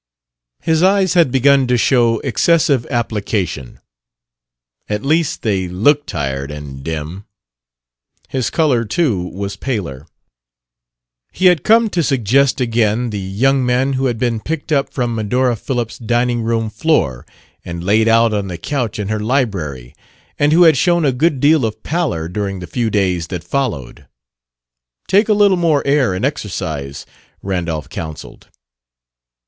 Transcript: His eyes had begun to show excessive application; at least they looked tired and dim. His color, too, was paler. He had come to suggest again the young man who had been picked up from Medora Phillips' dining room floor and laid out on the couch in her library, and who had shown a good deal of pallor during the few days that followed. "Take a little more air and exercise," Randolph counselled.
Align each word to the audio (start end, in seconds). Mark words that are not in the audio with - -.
His 0.63 0.81
eyes 0.81 1.13
had 1.13 1.31
begun 1.31 1.67
to 1.67 1.77
show 1.77 2.17
excessive 2.21 2.87
application; 2.87 3.79
at 4.89 5.05
least 5.05 5.43
they 5.43 5.67
looked 5.67 6.07
tired 6.07 6.49
and 6.49 6.83
dim. 6.83 7.25
His 8.27 8.49
color, 8.49 8.83
too, 8.83 9.21
was 9.21 9.55
paler. 9.55 10.07
He 11.31 11.45
had 11.53 11.63
come 11.63 11.87
to 11.91 12.01
suggest 12.01 12.59
again 12.59 13.11
the 13.11 13.19
young 13.19 13.63
man 13.63 13.93
who 13.93 14.07
had 14.07 14.17
been 14.17 14.39
picked 14.39 14.71
up 14.71 14.91
from 14.91 15.13
Medora 15.13 15.55
Phillips' 15.55 15.99
dining 15.99 16.41
room 16.41 16.71
floor 16.71 17.23
and 17.63 17.83
laid 17.83 18.07
out 18.07 18.33
on 18.33 18.47
the 18.47 18.57
couch 18.57 18.97
in 18.97 19.07
her 19.09 19.19
library, 19.19 19.93
and 20.39 20.51
who 20.51 20.63
had 20.63 20.77
shown 20.77 21.05
a 21.05 21.11
good 21.11 21.39
deal 21.39 21.63
of 21.63 21.83
pallor 21.83 22.27
during 22.27 22.57
the 22.59 22.65
few 22.65 22.89
days 22.89 23.27
that 23.27 23.43
followed. 23.43 24.07
"Take 25.07 25.29
a 25.29 25.33
little 25.37 25.57
more 25.57 25.85
air 25.85 26.15
and 26.15 26.25
exercise," 26.25 27.05
Randolph 27.43 27.87
counselled. 27.87 28.47